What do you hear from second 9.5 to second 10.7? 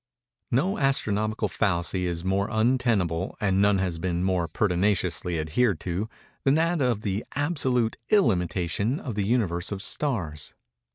of Stars.